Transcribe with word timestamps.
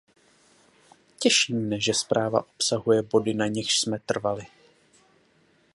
Těší 1.19 1.53
mne, 1.53 1.79
že 1.81 1.93
zpráva 1.93 2.39
obsahuje 2.47 3.01
body, 3.01 3.33
na 3.33 3.47
nichž 3.47 3.79
jsme 3.79 3.99
trvali. 3.99 4.45